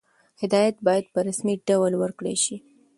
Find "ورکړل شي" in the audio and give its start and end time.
1.97-2.57